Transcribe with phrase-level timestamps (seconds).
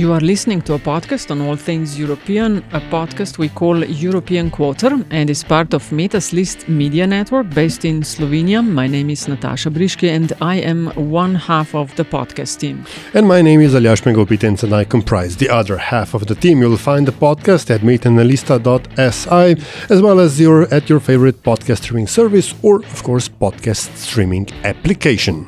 [0.00, 4.50] You are listening to a podcast on all things European, a podcast we call European
[4.50, 8.66] Quarter and is part of Metas List Media Network based in Slovenia.
[8.66, 12.86] My name is Nataša Briški and I am one half of the podcast team.
[13.12, 16.34] And my name is Aljaž Pengov Bitenc and I comprise the other half of the
[16.34, 16.62] team.
[16.62, 19.48] You'll find the podcast at metinalista.si
[19.94, 24.48] as well as your at your favorite podcast streaming service or of course podcast streaming
[24.64, 25.44] application.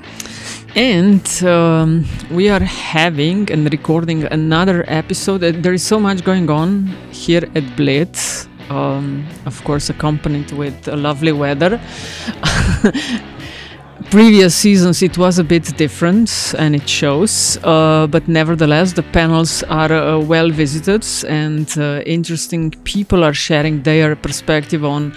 [0.74, 5.44] And um, we are having and recording another episode.
[5.44, 8.16] Uh, There is so much going on here at Bled.
[8.70, 11.78] Um, of course, accompanied with lovely weather.
[14.10, 19.62] Previous seasons it was a bit different and it shows, uh, but nevertheless, the panels
[19.64, 25.12] are uh, well visited and uh, interesting people are sharing their perspective on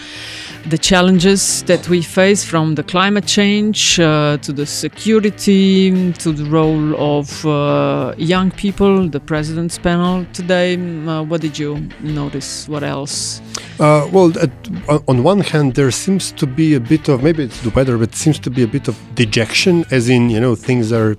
[0.67, 6.45] the challenges that we face from the climate change uh, to the security to the
[6.45, 12.83] role of uh, young people the president's panel today uh, what did you notice what
[12.83, 13.41] else
[13.77, 14.51] Uh, well, at,
[14.93, 17.95] on- on one hand, there seems to be a bit of maybe it's the weather,
[17.97, 21.11] but seems to be a bit of dejection, as in you know things are.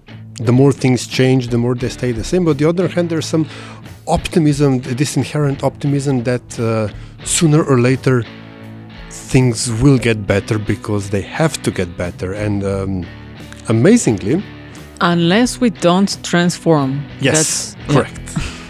[0.49, 2.43] The more things change, the more they stay the same.
[2.49, 3.45] But the other hand, there's some
[4.07, 6.89] optimism, this inherent optimism that uh,
[7.25, 8.25] sooner or later
[9.17, 12.33] things will get better because they have to get better.
[12.33, 13.06] And um,
[13.69, 14.42] amazingly,
[15.00, 18.20] unless we don't transform yes, correct.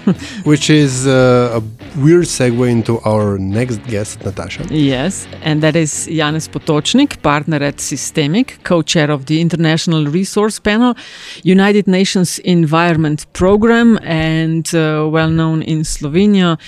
[0.45, 1.61] Which is uh, a
[1.97, 4.67] weird segue into our next guest, Nataša.
[4.71, 10.95] Yes, and that is Janez Potočnik, partner at SYSTEMIQ, co-chair of the International Resource Panel,
[11.43, 16.59] United Nations Environment Program, and uh, well known in Slovenia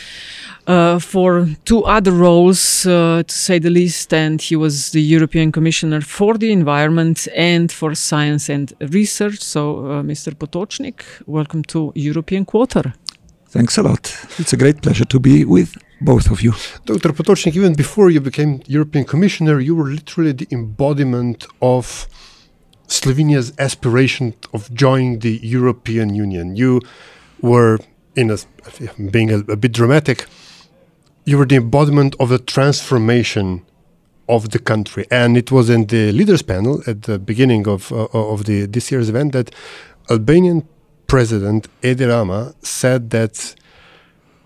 [0.67, 4.13] uh, for two other roles, uh, to say the least.
[4.13, 9.41] And he was the European Commissioner for the Environment and for Science and Research.
[9.41, 10.35] So, uh, Mr.
[10.35, 12.95] Potočnik, welcome to European Quarter.
[13.51, 14.15] Thanks a lot.
[14.39, 16.53] It's a great pleasure to be with both of you.
[16.85, 17.15] Dr.
[17.15, 22.07] Potočnik, even before you became European Commissioner, you were literally the embodiment of
[22.89, 26.57] Slovenia's aspiration of joining the European Union.
[26.57, 26.83] You
[27.41, 27.79] were,
[28.15, 28.37] in a,
[29.11, 30.27] being a, a bit dramatic,
[31.25, 33.65] you were the embodiment of the transformation
[34.29, 35.07] of the country.
[35.11, 38.93] And it was in the leaders panel at the beginning of, uh, of the this
[38.93, 39.55] year's event that
[40.11, 40.69] Albanian
[41.09, 43.55] President Edi Rama said that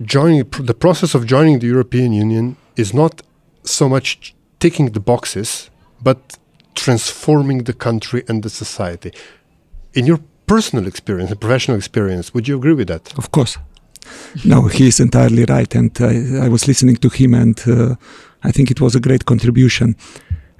[0.00, 3.22] joining the process of joining the European Union is not
[3.64, 5.70] so much ticking the boxes,
[6.00, 6.38] but
[6.74, 9.12] transforming the country and the society.
[9.92, 13.12] In your personal experience and professional experience, would you agree with that?
[13.18, 13.58] Of course.
[14.44, 15.74] No, he is entirely right.
[15.74, 17.94] And I, I was listening to him, and uh,
[18.42, 19.96] I think it was a great contribution.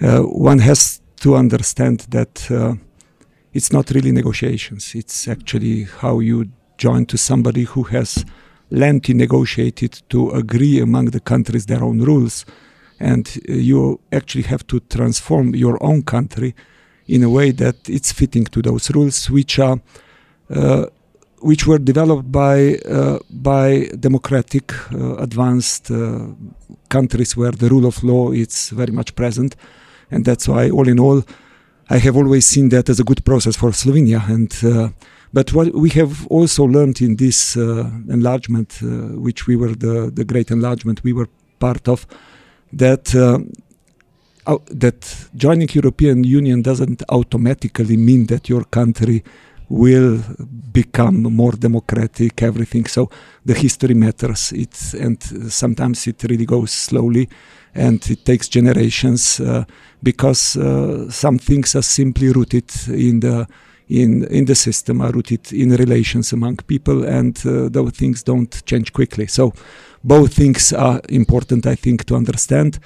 [0.00, 2.74] Uh, one has to understand that uh,
[3.52, 6.48] it's not really negotiations, it's actually how you
[6.78, 8.24] join to somebody who has
[8.70, 12.46] lengthy negotiated to agree among the countries their own rules.
[12.98, 16.54] And uh, you actually have to transform your own country
[17.06, 19.80] in a way that it's fitting to those rules, which are
[20.50, 20.86] uh,
[21.40, 26.26] which were developed by uh, by democratic, uh, advanced uh,
[26.88, 29.56] countries where the rule of law is very much present,
[30.10, 31.22] and that's why, all in all,
[31.90, 34.28] I have always seen that as a good process for Slovenia.
[34.28, 34.88] And uh,
[35.32, 38.86] but what we have also learned in this uh, enlargement, uh,
[39.18, 41.28] which we were the the great enlargement we were
[41.58, 42.06] part of,
[42.72, 43.14] that.
[44.70, 49.22] That joining European Union doesn't automatically mean that your country
[49.72, 50.20] will
[50.72, 52.86] become more democratic everything.
[52.86, 53.08] So
[53.44, 54.52] the history matters.
[54.52, 57.28] It's and sometimes it really goes slowly
[57.74, 59.64] and it takes generations uh,
[60.02, 63.46] because uh, some things are simply rooted in the
[63.88, 68.64] in in the system are rooted in relations among people and uh, those things don't
[68.66, 69.26] change quickly.
[69.26, 69.52] So
[70.04, 72.78] both things are important i think to understand.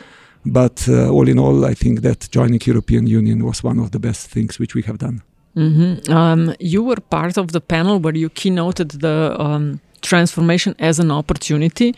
[0.44, 3.98] But uh, all in all i think that joining european union was one of the
[3.98, 5.22] best things which we have done
[5.56, 9.80] hmm Um, you were part of the panel where you keynoted the um,
[10.10, 11.88] transformation as an opportunity.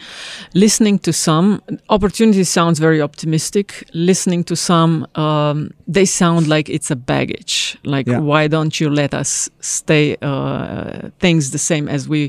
[0.54, 3.66] Listening to some opportunity sounds very optimistic.
[3.94, 7.54] Listening to some, um, they sound like it's a baggage.
[7.84, 8.20] Like, Yeah.
[8.30, 12.22] why don't you let us stay uh, things the same as we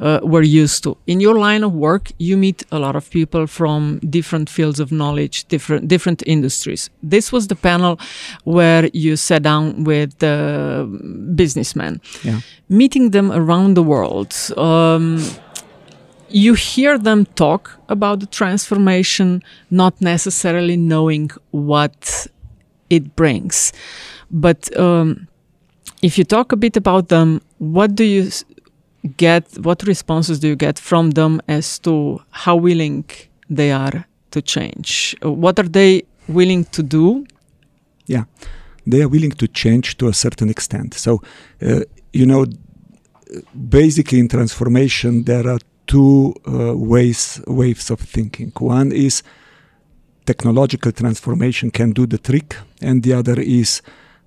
[0.00, 0.90] uh, were used to?
[1.06, 4.88] In your line of work, you meet a lot of people from different fields of
[4.90, 6.90] knowledge, different different industries.
[7.10, 7.98] This was the panel
[8.44, 10.36] where you sat down with the
[11.34, 12.40] businessmen Yeah.
[12.68, 15.15] meeting them around the world, um,
[16.28, 22.26] you hear them talk about the transformation, not necessarily knowing what
[22.90, 23.72] it brings.
[24.30, 25.28] But um,
[26.02, 28.30] if you talk a bit about them, what do you
[29.16, 29.44] get?
[29.58, 33.04] What responses do you get from them as to how willing
[33.48, 35.16] they are to change?
[35.24, 37.24] Uh, What are they willing to do?
[38.06, 38.24] Yeah,
[38.86, 40.94] they are willing to change to a certain extent.
[40.94, 41.22] So,
[41.62, 41.80] uh,
[42.12, 42.46] you know,
[43.68, 48.52] basically in transformation there are two uh, ways waves of thinking.
[48.58, 49.22] One is
[50.24, 53.82] technological transformation can do the trick, and the other is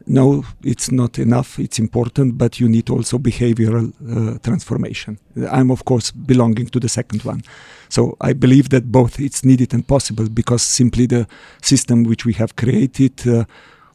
[0.08, 1.60] no, it's not enough.
[1.60, 5.20] It's important, but you need also behavioral uh, transformation.
[5.52, 7.44] I'm of course belonging to the second one.
[7.90, 11.28] So I believe that both it's needed and possible because simply the
[11.62, 13.28] system which we have created.
[13.28, 13.46] Uh,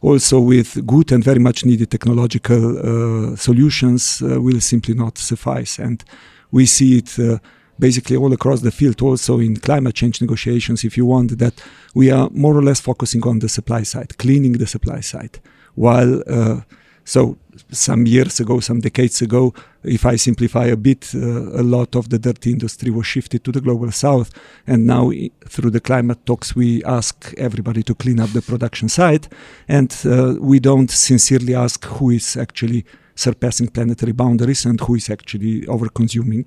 [0.05, 5.79] also with good and very much needed technological uh, solutions uh, will simply not suffice.
[5.79, 6.05] And
[6.51, 7.39] we see it uh,
[7.79, 11.55] basically all across the field also in climate change negotiations if you want that
[11.95, 15.41] we are more or less focusing on the supply side cleaning the supply side
[15.75, 16.61] while uh,
[17.05, 17.37] so
[17.71, 19.53] some years ago some decades ago
[19.85, 23.53] if i simplify a bit uh, a lot of the dirty industry was shifted to
[23.53, 24.31] the global south.
[24.67, 25.11] And now
[25.49, 29.29] through the climate talks we ask everybody to clean up the production side
[29.69, 32.85] and uh, we don't sincerely ask who is actually
[33.15, 36.47] surpassing planetary boundaries and who is actually over consuming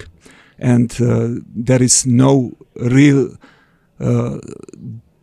[0.60, 3.36] and uh, there is no real
[4.00, 4.38] uh,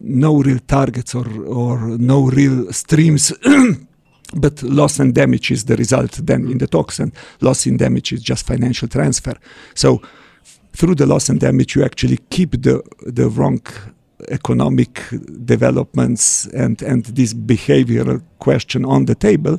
[0.00, 3.32] no real targets or, or no real streams
[4.32, 8.12] but loss and damage is the result then in the talks and loss and damage
[8.12, 9.34] is just financial transfer.
[9.74, 10.00] So
[10.72, 13.60] through the loss and damage you actually keep the the wrong
[14.28, 15.02] economic
[15.44, 19.58] developments and and this behavioral question on the table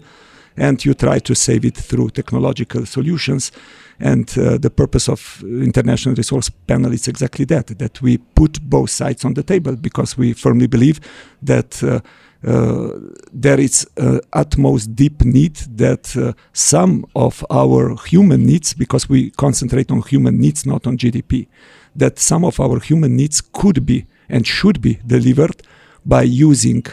[0.58, 3.52] and you try to save it through technological solutions.
[4.00, 8.90] And uh, the purpose of international resource panel is exactly that that we put both
[8.90, 11.00] sides on the table because we firmly believe
[11.42, 12.02] that uh,
[12.46, 19.32] there is uh, utmost deep need that uh, some of our human needs, because we
[19.32, 21.48] concentrate on human needs, not on GDP,
[21.96, 25.64] that some of our human needs could be and should be delivered
[26.06, 26.86] by using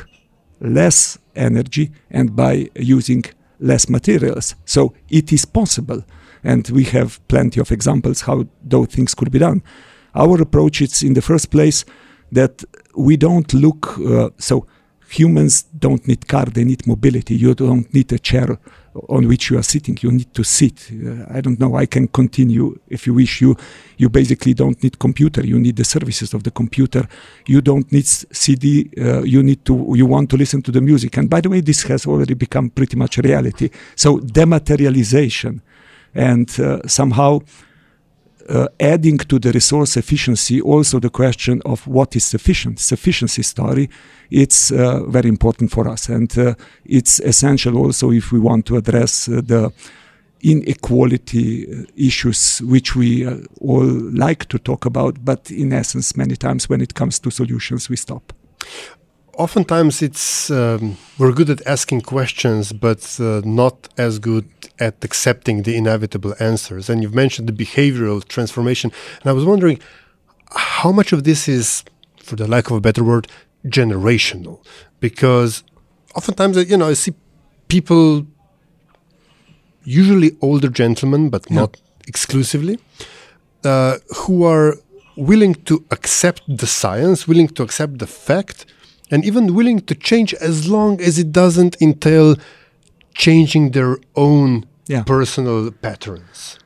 [0.60, 3.25] less energy and by using
[3.60, 4.54] less materials.
[4.64, 6.02] So it is possible.
[6.44, 9.62] And we have plenty of examples how those things could be done.
[10.14, 11.84] Our approach is in the first place
[12.32, 12.64] that
[12.96, 14.66] we don't look uh, so
[15.19, 17.35] humans don't need car they need mobility.
[17.35, 18.59] You don't need a chair
[19.09, 19.99] on which you are sitting.
[20.00, 20.91] You need to sit.
[20.91, 21.76] Uh, i don't know.
[21.76, 23.41] I can continue if you wish.
[23.41, 23.56] You
[23.99, 25.44] you basically don't need computer.
[25.44, 27.06] You need the services of the computer.
[27.47, 31.17] You don't need cd uh, you need to you want to listen to the music.
[31.19, 33.70] And by the way this has already become pretty much reality.
[33.97, 35.61] So dematerialization.
[36.14, 37.41] And uh, somehow
[38.48, 42.78] uh, adding to the resource efficiency also the question of what is sufficient.
[42.78, 43.88] Sufficiency story
[44.30, 46.08] it's uh, very important for us.
[46.08, 46.54] And uh,
[46.86, 49.72] it's essential also if we want to address uh, the
[50.42, 56.34] inequality uh, issues which we uh, all like to talk about but in essence many
[56.34, 58.32] times when it comes to solutions we stop
[59.34, 64.48] oftentimes it's um, we're good at asking questions but uh, not as good
[64.78, 66.90] at accepting the inevitable answers.
[66.90, 68.92] And you've mentioned the behavioral transformation.
[69.20, 69.78] And i was wondering
[70.54, 71.84] how much of this is
[72.16, 73.26] for the lack of a better word
[73.66, 74.64] generational?
[75.00, 75.62] Because
[76.14, 77.12] oftentimes uh, you know i see
[77.68, 78.26] people
[79.84, 82.78] usually older gentlemen but not exclusively
[83.64, 84.76] uh, who are
[85.16, 88.66] willing to accept the science willing to accept the fact
[89.12, 92.35] and even willing to change as long as it doesn't entail
[93.14, 95.04] changing their own Yeah.
[95.04, 96.59] personal patterns.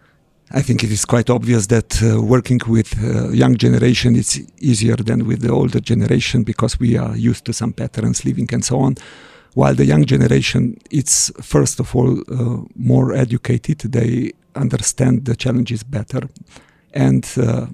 [0.59, 4.97] I think it is quite obvious that uh, working with uh, young generation is easier
[4.97, 8.79] than with the older generation because we are used to some patterns, living and so
[8.79, 8.95] on.
[9.55, 13.79] While the young generation, it's first of all uh, more educated.
[13.93, 16.29] They understand the challenges better,
[16.93, 17.67] and uh,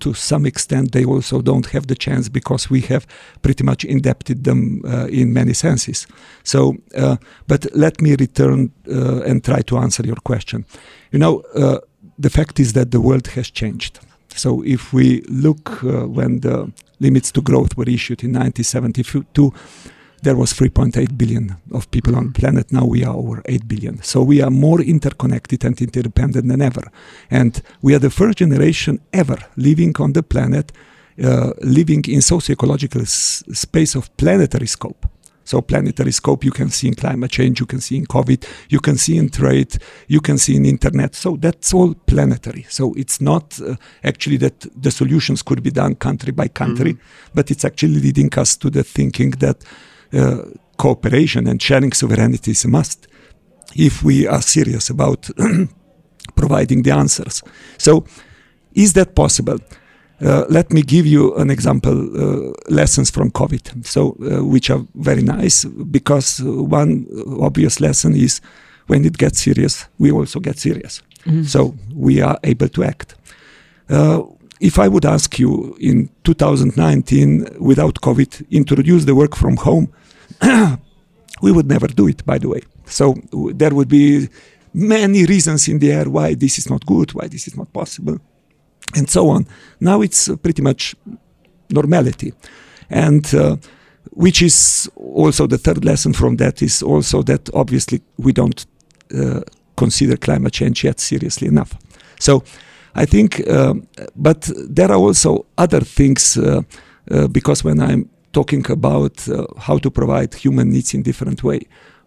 [0.00, 3.06] to some extent they also don't have the chance because we have
[3.42, 6.06] pretty much indebted them uh, in many senses.
[6.42, 10.64] So, uh, but let me return uh, and try to answer your question.
[11.10, 11.78] You know, uh,
[12.18, 14.00] the fact is that the world has changed.
[14.34, 19.52] So if we look uh, when the limits to growth were issued in 1972,
[20.26, 22.72] there was 3.8 billion of people on the planet.
[22.72, 24.02] Now we are over 8 billion.
[24.02, 26.82] So we are more interconnected and interdependent than ever.
[27.30, 30.72] And we are the first generation ever living on the planet,
[31.22, 35.06] uh, living in socio-ecological s- space of planetary scope.
[35.44, 38.80] So planetary scope you can see in climate change, you can see in COVID, you
[38.80, 39.78] can see in trade,
[40.08, 41.14] you can see in internet.
[41.14, 42.66] So that's all planetary.
[42.68, 46.96] So it's not uh, actually that the solutions could be done country by country,
[47.32, 49.58] but it's actually leading us to the thinking that
[50.12, 50.38] uh,
[50.76, 53.08] cooperation and sharing sovereignty is a must
[53.74, 55.28] if we are serious about
[56.36, 57.42] providing the answers.
[57.78, 58.04] So
[58.74, 59.58] is that possible?
[60.22, 64.82] Uh, let me give you an example uh, lessons from covid so uh, which are
[64.94, 67.04] very nice because uh, one
[67.38, 68.40] obvious lesson is
[68.86, 71.02] when it gets serious we also get serious
[71.44, 73.14] so we are able to act
[73.90, 74.22] uh,
[74.60, 79.92] if i would ask you in 2019 without covid introduce the work from home
[81.42, 83.14] we would never do it by the way so
[83.54, 84.28] there would be
[84.72, 88.18] many reasons in the air why this is not good why this is not possible
[88.94, 89.46] and so on.
[89.80, 90.94] Now it's uh, pretty much
[91.70, 92.32] normality,
[92.88, 93.56] and uh,
[94.10, 98.64] which is also the third lesson from that is also that obviously we don't
[99.14, 99.40] uh,
[99.76, 101.74] consider climate change yet seriously enough.
[102.20, 102.44] So
[102.96, 103.86] I think, um,
[104.16, 106.62] but there are also other things uh,
[107.10, 111.60] uh, because when I'm talking about uh, how to provide human needs in different way.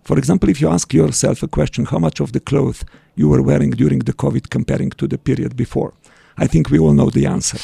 [0.03, 2.84] For example, if you ask yourself a question, how much of the clothes
[3.15, 5.91] you were wearing during the COVID comparing to the period before?
[6.38, 7.60] I think we all know the answer.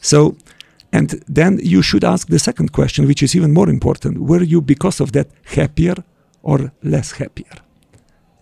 [0.00, 0.36] So,
[0.92, 4.18] and then you should ask the second question, which is even more important.
[4.18, 5.96] Were you, because of that, happier
[6.42, 7.56] or less happier?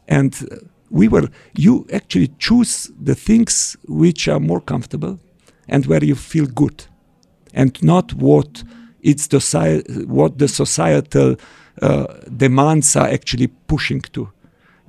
[0.08, 0.56] And uh,
[0.94, 5.18] we were, you actually choose the things which are more comfortable
[5.68, 6.86] and where you feel good,
[7.52, 8.62] and not what
[9.02, 11.36] it's the, what the societal
[11.82, 14.28] uh, demands are actually pushing to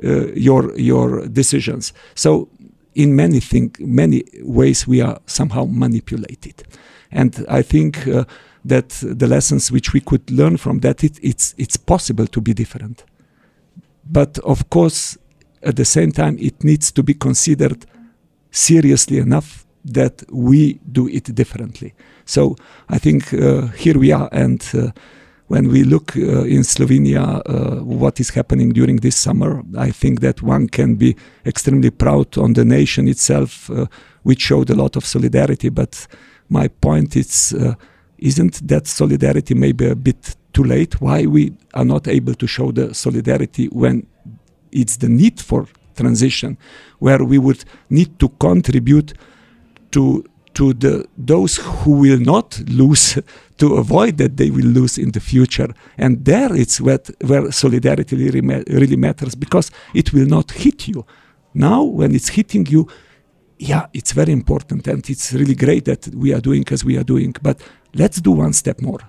[0.04, 1.94] uh, your your decisions.
[2.14, 2.50] So
[2.94, 6.64] in many thing, many ways we are somehow manipulated,
[7.12, 8.26] and I think uh,
[8.64, 12.54] that the lessons which we could learn from that it, it's it's possible to be
[12.54, 13.06] different,
[14.12, 15.18] but of course
[15.66, 17.86] at the same time it needs to be considered
[18.52, 21.94] seriously enough that we do it differently.
[22.26, 22.56] So
[22.90, 24.92] I think uh, here we are, and uh,
[25.48, 30.22] when we look uh, in Slovenia, uh, what is happening during this summer, I think
[30.22, 33.86] that one can be extremely proud on the nation itself, uh,
[34.24, 35.70] which showed a lot of solidarity.
[35.70, 36.08] But
[36.50, 37.76] my point is, uh,
[38.18, 41.00] isn't that solidarity maybe a bit too late?
[41.00, 44.08] Why we are not able to show the solidarity when
[44.76, 46.58] it's the need for transition,
[47.00, 49.14] where we would need to contribute
[49.92, 53.20] to to the those who will not lose
[53.58, 55.74] to avoid that they will lose in the future.
[55.98, 61.06] And there it's where, where solidarity really, really matters because it will not hit you.
[61.54, 62.88] Now when it's hitting you
[63.58, 67.04] yeah it's very important and it's really great that we are doing as we are
[67.04, 67.62] doing but
[67.94, 69.00] let's do one step more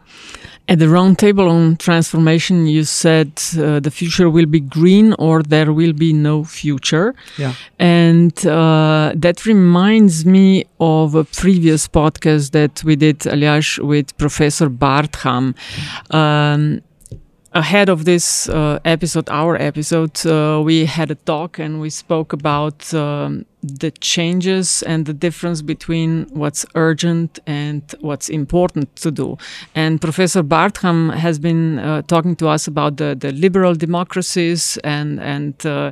[0.68, 5.72] At the roundtable on transformation, you said uh, the future will be green or there
[5.72, 7.14] will be no future.
[7.38, 14.16] yeah And uh, that reminds me of a previous podcast that we did, Aljaž, with
[14.18, 15.54] Professor Bartham.
[16.10, 16.82] Um,
[17.56, 22.34] ahead of this uh, episode, our episode, uh, we had a talk and we spoke
[22.34, 29.38] about um, the changes and the difference between what's urgent and what's important to do.
[29.74, 35.18] And Professor Bartham has been uh, talking to us about the, the liberal democracies and
[35.18, 35.90] and uh,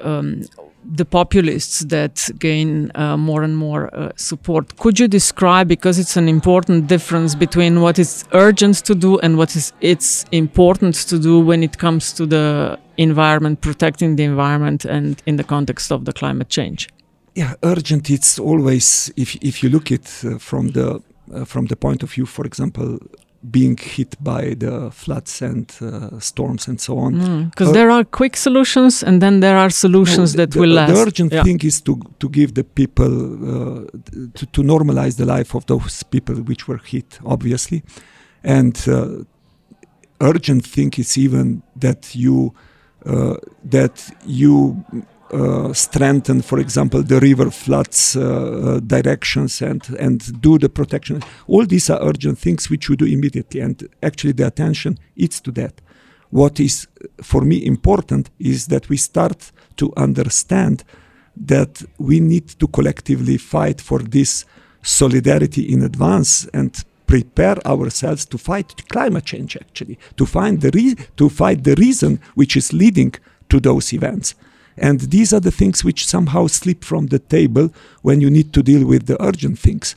[0.00, 0.42] um,
[0.84, 4.76] the populists that gain uh, more and more uh, support.
[4.76, 9.36] Could you describe, because it's an important difference between what is urgent to do and
[9.36, 14.84] what is it's important to do when it comes to the environment, protecting the environment,
[14.84, 16.88] and in the context of the climate change?
[17.34, 21.00] yeah urgent it's always if if you look at uh, from the
[21.34, 22.98] uh, from the point of view for example
[23.50, 27.12] being hit by the floods and uh, storms and so on
[27.50, 30.68] Because Uh, there are quick solutions and then there are solutions No, that the, will
[30.70, 30.94] the last.
[30.94, 31.42] The urgent Yeah.
[31.44, 33.84] thing is to to give the people uh,
[34.34, 37.82] to, to normalize the life of those people which were hit, obviously,
[38.42, 39.24] and uh,
[40.20, 42.52] urgent thing is even that you
[43.06, 43.34] uh,
[43.70, 44.76] that you
[45.72, 51.22] strengthen, for example, the river floods uh, uh, directions and and do the protection.
[51.46, 55.50] All these are urgent things which you do immediately, and actually the attention is to
[55.52, 55.80] that.
[56.30, 56.88] What is
[57.22, 60.84] for me important is that we start to understand
[61.36, 64.44] that we need to collectively fight for this
[64.82, 70.96] solidarity in advance and prepare ourselves to fight climate change actually to find the re-
[71.16, 73.12] to fight the reason which is leading
[73.48, 74.34] to those events
[74.76, 77.68] and these are the things which somehow slip from the table
[78.02, 79.94] when you need to deal with the urgent things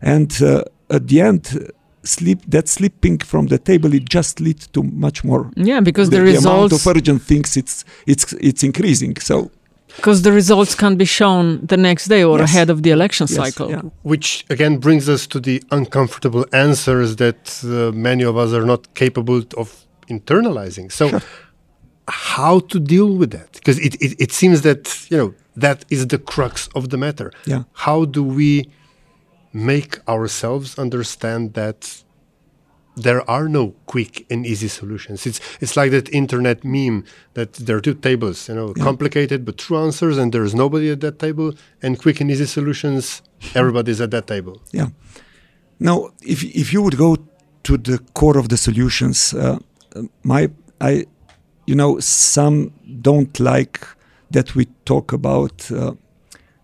[0.00, 1.70] and uh, at the end
[2.02, 6.18] slip that slipping from the table it just leads to much more Yeah, because the,
[6.18, 9.50] the, the amount of urgent things it's it's it's increasing so
[9.96, 12.50] because the results can be shown the next day or Yes.
[12.50, 13.70] ahead of the election Yes, cycle.
[13.70, 13.82] yeah.
[14.02, 18.82] Which again brings us to the uncomfortable answers that uh, many of us are not
[18.94, 20.92] capable of internalizing.
[20.92, 21.04] So,
[22.08, 23.52] how to deal with that?
[23.52, 27.32] Because it, it, it seems that you know that is the crux of the matter.
[27.46, 27.64] Yeah.
[27.72, 28.70] How do we
[29.52, 32.02] make ourselves understand that
[32.96, 35.26] there are no quick and easy solutions.
[35.26, 39.58] It's it's like that internet meme that there are two tables, you know, complicated but
[39.58, 43.22] true answers, and there is nobody at that table, and quick and easy solutions,
[43.54, 44.62] everybody's at that table.
[44.72, 44.88] Yeah.
[45.78, 47.16] Now, if if you would go
[47.64, 49.58] to the core of the solutions, uh,
[50.22, 51.04] my I,
[51.66, 53.86] you know, some don't like
[54.30, 55.92] that we talk about uh,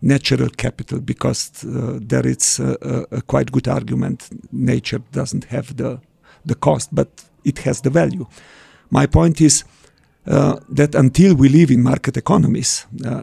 [0.01, 4.31] natural capital because uh, there is a, a, a quite good argument.
[4.53, 6.01] Nature doesn't have the
[6.45, 7.09] the cost, but
[7.45, 8.27] it has the value.
[8.91, 9.65] My point is
[10.27, 13.23] uh, that until we live in market economies, uh,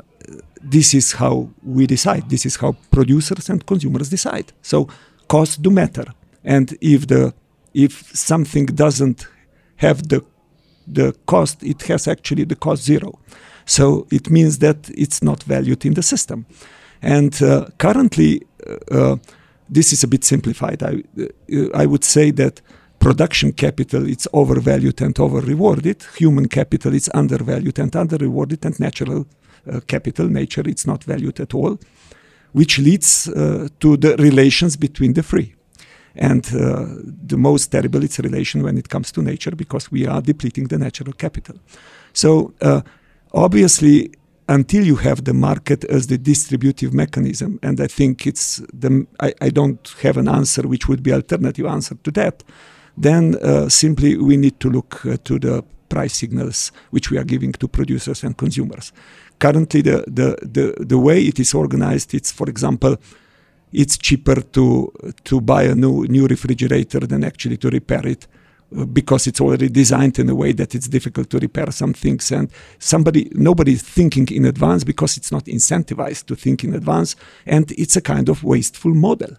[0.62, 2.29] this is how we decide.
[2.29, 4.53] This is how producers and consumers decide.
[4.62, 4.88] So
[5.27, 6.05] costs do matter,
[6.43, 7.33] and if the
[7.74, 9.27] if something doesn't
[9.77, 10.24] have the
[10.93, 13.19] the cost, it has actually the cost zero.
[13.65, 16.46] So it means that it's not valued in the system.
[17.01, 18.41] And uh, currently,
[18.91, 19.17] uh,
[19.69, 20.84] this is a bit simplified.
[20.84, 22.62] I uh, I would say that
[23.00, 26.03] production capital it's overvalued and over rewarded.
[26.17, 29.25] Human capital is undervalued and under rewarded, and natural
[29.72, 31.77] uh, capital, nature, it's not valued at all,
[32.53, 35.53] which leads uh, to the relations between the three.
[36.19, 36.85] And uh,
[37.27, 40.67] the most terrible it's a relation when it comes to nature because we are depleting
[40.67, 41.55] the natural capital.
[42.11, 42.81] So uh,
[43.33, 44.11] obviously,
[44.49, 49.34] until you have the market as the distributive mechanism, and I think it's the I,
[49.39, 52.43] I don't have an answer which would be alternative answer to that.
[52.97, 57.23] Then uh, simply we need to look uh, to the price signals which we are
[57.23, 58.91] giving to producers and consumers.
[59.39, 62.97] Currently, the, the, the, the way it is organized, it's for example,
[63.71, 64.91] it's cheaper to
[65.23, 68.27] to buy a new new refrigerator than actually to repair it
[68.75, 72.32] uh, because it's already designed in a way that it's difficult to repair some things
[72.32, 77.15] and somebody nobody is thinking in advance because it's not incentivized to think in advance
[77.45, 79.36] and it's a kind of wasteful model.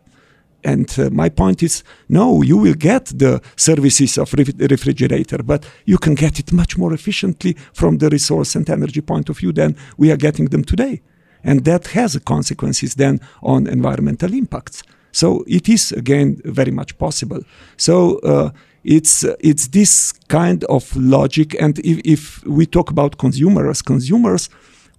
[0.62, 5.64] And uh, my point is no you will get the services of ref- refrigerator but
[5.86, 9.52] you can get it much more efficiently from the resource and energy point of view
[9.52, 11.00] than we are getting them today
[11.44, 14.82] and that has consequences then on environmental impacts.
[15.12, 17.40] So it is again very much possible.
[17.76, 18.50] So uh,
[18.84, 24.48] it's it's this kind of logic, and if, if we talk about consumers, consumers,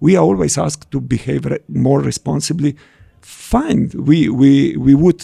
[0.00, 2.76] we are always asked to behave re- more responsibly.
[3.20, 5.22] Fine, we we we would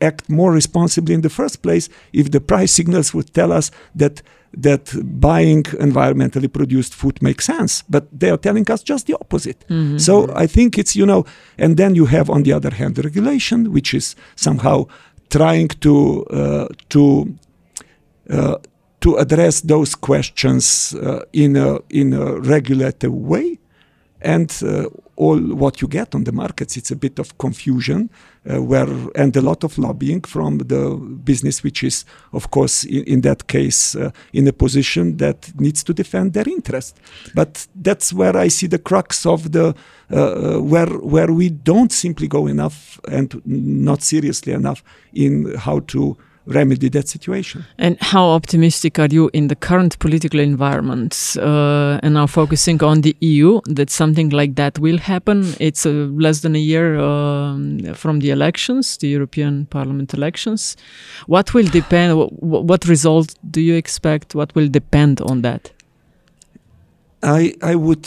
[0.00, 4.22] act more responsibly in the first place if the price signals would tell us that
[4.56, 7.82] that buying environmentally produced food makes sense.
[7.88, 9.64] But they are telling us just the opposite.
[9.98, 11.24] So i think it's you know
[11.58, 14.86] and then you have on the other hand the regulation which is somehow
[15.30, 17.34] trying to uh, to
[18.30, 18.56] uh,
[19.00, 23.58] to address those questions uh, in a in a regulated way.
[24.20, 28.10] And uh, all what you get on the markets it's a bit of confusion
[28.48, 33.04] uh, where and a lot of lobbying from the business which is of course in,
[33.04, 36.98] in that case uh, in a position that needs to defend their interest.
[37.34, 39.74] But that's where i see the crux of the
[40.10, 44.82] uh, where where we don't simply go enough and not seriously enough
[45.12, 46.16] in how to
[46.48, 51.36] remedy that situation And how optimistic are you in the current political environment?
[51.38, 55.54] Uh, and now focusing on the EU, that something like that will happen.
[55.60, 55.90] It's uh,
[56.24, 60.76] less than a year um, from the elections, the European Parliament elections.
[61.26, 62.12] What will depend?
[62.12, 64.34] wh- What result do you expect?
[64.34, 65.72] What will depend on that?
[67.22, 68.06] I I would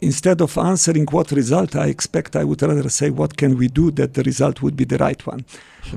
[0.00, 3.90] instead of answering what result I expect, I would rather say what can we do
[3.92, 5.44] that the result would be the right one,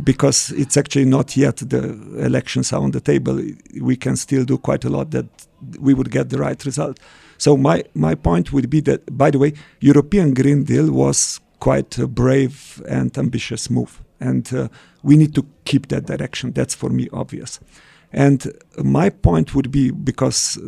[0.04, 1.84] because it's actually not yet the
[2.20, 3.42] elections are on the table.
[3.82, 5.26] We can still do quite a lot that
[5.80, 7.00] we would get the right result.
[7.38, 11.98] So my my point would be that by the way, European Green Deal was quite
[11.98, 14.68] a brave and ambitious move, and uh,
[15.04, 16.54] we need to keep that direction.
[16.54, 17.60] That's for me obvious.
[18.12, 18.52] And
[18.84, 20.62] my point would be because uh,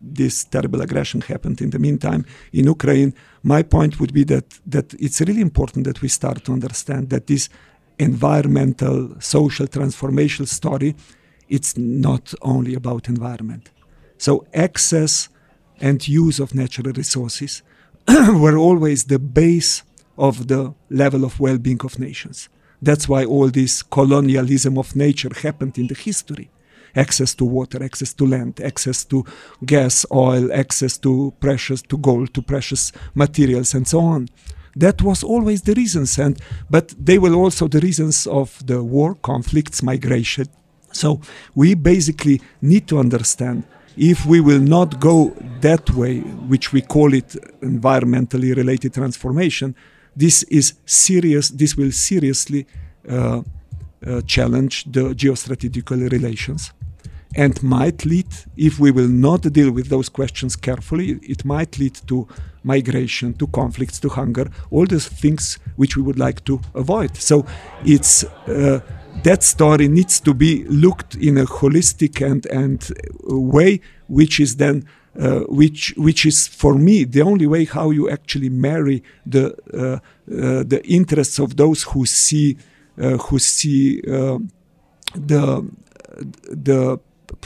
[0.00, 4.94] this terrible aggression happened in the meantime in Ukraine, my point would be that, that
[4.94, 7.48] it's really important that we start to understand that this
[7.98, 10.96] environmental, social transformational story,
[11.48, 13.70] it's not only about environment.
[14.18, 15.28] So access
[15.80, 17.62] and use of natural resources
[18.08, 19.82] were always the base
[20.18, 22.48] of the level of well-being of nations.
[22.82, 26.50] That's why all this colonialism of nature happened in the history.
[26.94, 29.24] Access to water, access to land, access to
[29.64, 34.28] gas, oil, access to precious, to gold, to precious materials, and so on.
[34.76, 39.16] That was always the reasons, and but they were also the reasons of the war,
[39.16, 40.46] conflicts, migration.
[40.92, 41.20] So
[41.54, 43.64] we basically need to understand
[43.96, 49.74] if we will not go that way, which we call it environmentally related transformation,
[50.16, 51.50] this is serious.
[51.50, 52.66] This will seriously
[53.08, 53.42] uh,
[54.06, 56.72] uh, challenge the geostrategical relations,
[57.36, 61.94] and might lead, if we will not deal with those questions carefully, it might lead
[62.08, 62.26] to
[62.64, 67.16] migration, to conflicts, to hunger, all those things which we would like to avoid.
[67.16, 67.46] So
[67.84, 68.80] it's uh,
[69.22, 74.86] that story needs to be looked in a holistic and and way, which is then
[75.18, 79.96] uh, which which is for me the only way how you actually marry the uh,
[80.32, 82.56] uh, the interests of those who see
[83.00, 84.38] uh, who see uh,
[85.14, 85.68] the
[86.50, 86.98] the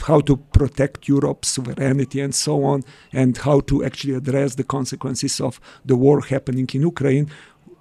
[0.07, 5.39] how to protect Europe's sovereignty and so on, and how to actually address the consequences
[5.39, 7.29] of the war happening in Ukraine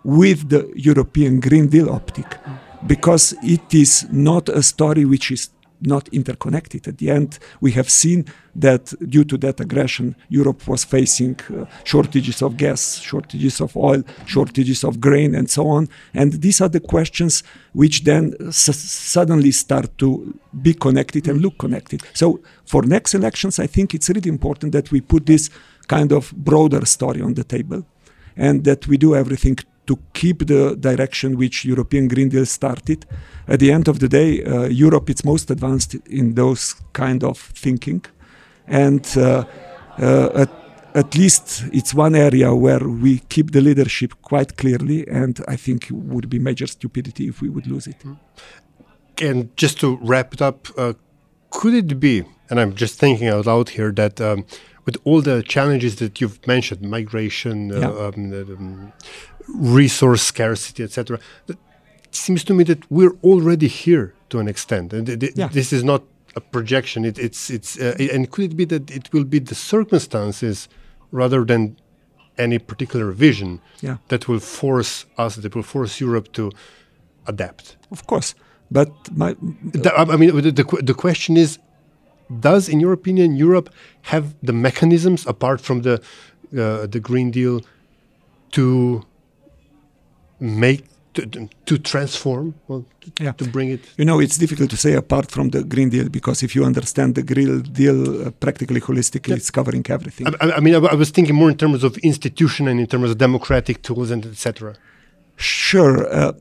[0.04, 2.26] with the European Green Deal optic.
[2.26, 2.58] Mm.
[2.86, 5.48] Because it is not a story which is
[5.86, 6.88] not interconnected.
[6.88, 11.64] At the end, we have seen that due to that aggression, Europe was facing uh,
[11.84, 15.88] shortages of gas, shortages of oil, shortages of grain, and so on.
[16.12, 17.42] And these are the questions
[17.72, 22.02] which then s- suddenly start to be connected and look connected.
[22.12, 25.50] So, for next elections, I think it's really important that we put this
[25.86, 27.84] kind of broader story on the table
[28.36, 33.04] and that we do everything to keep the direction which European Green Deal started.
[33.46, 37.38] At the end of the day, uh, Europe is most advanced in those kind of
[37.38, 38.04] thinking,
[38.66, 39.44] and uh,
[39.98, 40.50] uh, at,
[40.94, 45.90] at least it's one area where we keep the leadership quite clearly, and I think
[45.90, 47.96] it would be major stupidity if we would lose it.
[49.20, 50.94] And just to wrap it up, uh,
[51.50, 54.44] could it be, and I'm just thinking out loud here, that um,
[54.86, 57.88] with all the challenges that you've mentioned, migration, uh, Yeah.
[57.88, 58.92] um, um,
[59.48, 61.56] resource scarcity, etc., it
[62.10, 65.48] seems to me that we're already here to an extent, and th- th- Yeah.
[65.52, 66.02] this is not
[66.36, 67.04] a projection.
[67.04, 70.68] It, it's it's uh, and could it be that it will be the circumstances
[71.12, 71.76] rather than
[72.38, 73.96] any particular vision Yeah.
[74.08, 76.50] that will force us, that will force Europe to
[77.26, 77.76] adapt?
[77.90, 78.34] Of course,
[78.70, 79.36] but my
[79.72, 81.58] The- I I mean, the, the, the question is
[82.40, 83.68] Does, in your opinion, Europe
[84.02, 85.92] have the mechanisms apart from the,
[86.56, 87.60] uh, the Green Deal
[88.52, 89.02] to
[90.44, 90.80] make,
[91.14, 93.32] to, to transform, well, to, Yeah.
[93.36, 93.80] to bring it?
[93.96, 97.14] You know, it's difficult to say apart from the Green Deal because if you understand
[97.14, 100.26] the Green Deal uh, practically holistically, it's covering everything.
[100.26, 102.86] I, I- I mean, I, I was thinking more in terms of institution and in
[102.86, 104.74] terms of democratic tools and etc.
[105.36, 105.96] Sure.
[106.12, 106.32] Uh,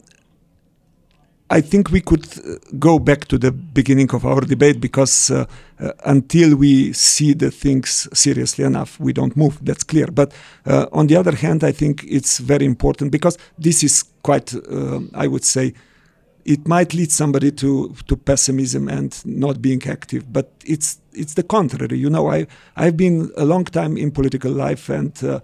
[1.54, 5.46] I think we could uh, go back to the beginning of our debate because uh,
[5.80, 9.60] uh, until we see the things seriously enough, we don't move.
[9.62, 10.08] That's clear.
[10.08, 10.34] But
[10.66, 15.02] uh, on the other hand, I think it's very important because this is quite, uh,
[15.14, 15.76] I would say,
[16.44, 21.44] it might lead somebody to to pessimism and not being active but it's it's the
[21.44, 25.40] contrary you know i i've been a long time in political life and uh,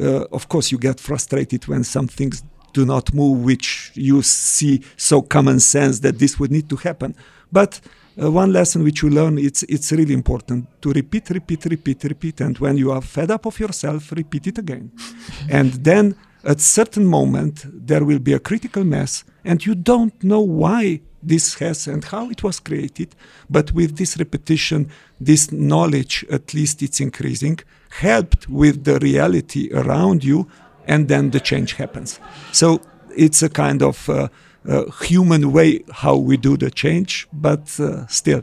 [0.00, 4.82] uh, of course you get frustrated when some things do not move which you see
[4.96, 7.14] so common sense that this would need to happen.
[7.52, 7.80] But
[8.20, 12.40] uh, one lesson which you learn it's it's really important to repeat repeat repeat repeat
[12.40, 14.90] and when you are fed up of yourself repeat it again.
[15.48, 20.40] And then at certain moment there will be a critical mass and you don't know
[20.40, 23.14] why this has and how it was created
[23.50, 27.58] but with this repetition this knowledge at least it's increasing
[27.90, 30.48] helped with the reality around you
[30.90, 32.20] and then the change happens
[32.52, 32.80] so
[33.16, 34.28] it's a kind of uh,
[34.68, 38.42] uh, human way how we do the change but uh, still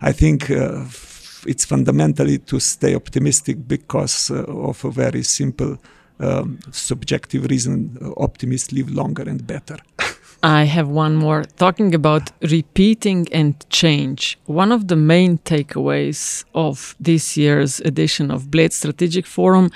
[0.00, 0.84] i think uh,
[1.46, 5.78] it's fundamentally to stay optimistic because uh, of a very simple
[6.20, 9.78] um, subjective reason uh, optimists live longer and better
[10.40, 11.42] I have one more.
[11.56, 14.38] Talking about repeating and change.
[14.46, 19.70] One of the main takeaways of this year's edition of Bled Strategic Forum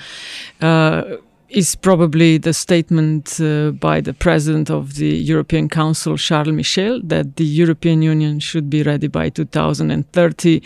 [1.53, 7.35] is probably the statement uh, by the president of the European Council, Charles Michel, that
[7.35, 10.61] the European Union should be ready by 2030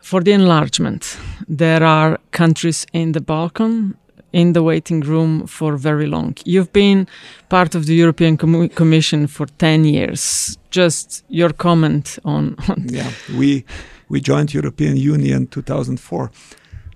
[0.00, 1.18] for the enlargement.
[1.48, 3.96] There are countries in the Balkan
[4.32, 6.36] in the waiting room for very long.
[6.44, 7.08] You've been
[7.48, 10.58] part of the European Com- Commission for 10 years.
[10.70, 13.64] Just your comment on, on yeah, we
[14.08, 16.30] we joined European Union 2004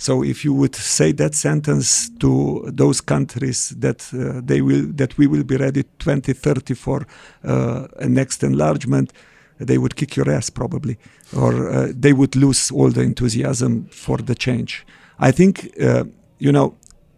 [0.04, 5.16] so if you would say that sentence to those countries that uh, they will that
[5.16, 7.06] we will be ready 2030 for
[7.42, 9.14] uh, a next enlargement,
[9.58, 10.98] they would kick your ass probably,
[11.34, 14.84] or uh, they would lose all the enthusiasm for the change.
[15.18, 16.04] I think uh,
[16.38, 16.74] you know.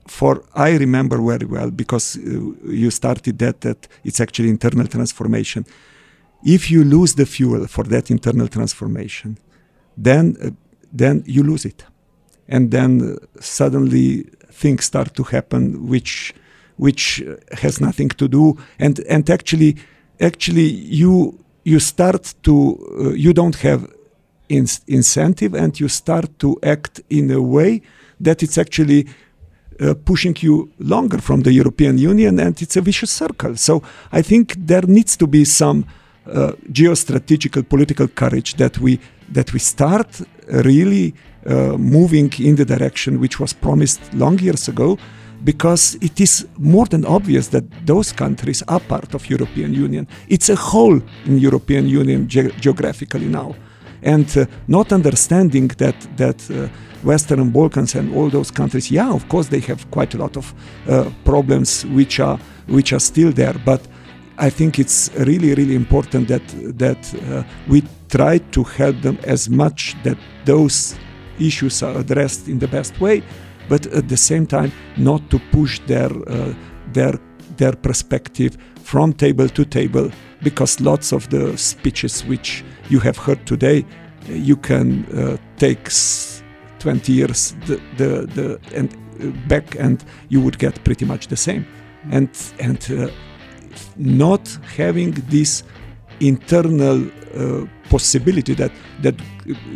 [0.09, 2.21] For I remember very well because uh,
[2.83, 5.67] you started that that it's actually internal transformation.
[6.45, 9.39] If you lose the fuel for that internal transformation,
[10.05, 10.51] then uh,
[10.93, 11.85] then you lose it
[12.49, 16.35] and then suddenly things start to happen which
[16.77, 17.23] which
[17.63, 19.77] has nothing to do and and actually
[20.21, 20.69] actually
[21.03, 22.53] you you start to
[22.99, 23.89] uh, you don't have
[24.49, 27.83] in- incentive and you start to act in a way
[28.21, 29.07] that it's actually
[29.81, 33.57] uh, pushing you longer from the European Union, and it's a vicious circle.
[33.57, 35.85] So I think there needs to be some
[36.27, 38.99] uh, geostrategical political courage that we
[39.33, 41.15] that we start really
[41.49, 44.99] uh, moving in the direction which was promised long years ago
[45.45, 50.09] because it is more than obvious that those countries are part of European Union.
[50.29, 53.55] It's a whole in European Union ge- geographically now.
[54.03, 56.69] And uh, not understanding that, that uh,
[57.03, 60.55] Western Balkans and all those countries, yeah, of course they have quite a lot of
[60.89, 63.55] uh, problems which are, which are still there.
[63.65, 63.87] But
[64.39, 66.47] I think it's really, really important that,
[66.79, 70.97] that uh, we try to help them as much that those
[71.39, 73.23] issues are addressed in the best way,
[73.69, 76.55] but at the same time not to push their uh,
[76.93, 77.19] their
[77.57, 80.11] their perspective from table to table
[80.43, 83.85] because lots of the speeches which you have heard today
[84.29, 85.89] you can uh, take
[86.79, 91.37] 20 years the, the, the and uh, back and you would get pretty much the
[91.37, 91.67] same.
[92.11, 93.09] And and uh,
[93.97, 95.65] not having this
[96.21, 99.15] internal uh, possibility that that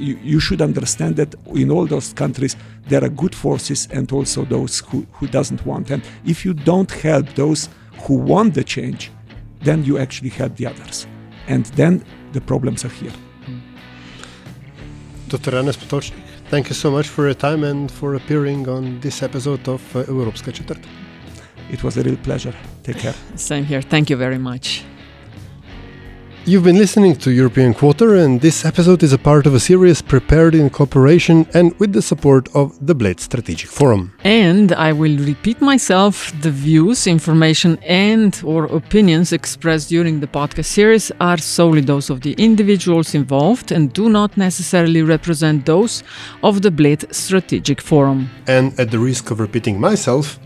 [0.09, 1.31] you, you, should understand that
[1.63, 2.57] in all those countries
[2.91, 6.03] there are good forces and also those who, who doesn't want and
[6.33, 7.61] if you don't help those
[8.05, 9.03] who want the change
[9.67, 11.07] then you actually help the others
[11.49, 11.95] and then
[12.33, 13.17] the problems are here
[15.31, 15.53] Dr.
[15.53, 19.69] Janez Potočnik, thank you so much for your time and for appearing on this episode
[19.69, 20.81] of uh, Evropska četrt.
[21.71, 22.55] It was a real pleasure.
[22.83, 23.15] Take care.
[23.37, 23.83] Same here.
[23.83, 24.83] Thank you very much.
[26.47, 30.01] You've been listening to European Quarter, and this episode is a part of a series
[30.01, 34.15] prepared in cooperation and with the support of the Bled Strategic Forum.
[34.25, 41.13] And I will repeat myself: the views, information, and/or opinions expressed during the podcast series
[41.21, 46.03] are solely those of the individuals involved and do not necessarily represent those
[46.43, 48.31] of the Bled Strategic Forum.
[48.47, 50.41] And at the risk of repeating myself,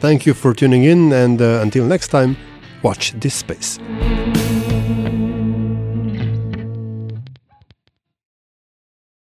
[0.00, 2.36] thank you for tuning in, and uh, until next time,
[2.82, 3.78] watch this space.